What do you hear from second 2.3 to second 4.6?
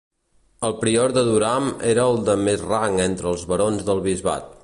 de més rang entre els barons del bisbat.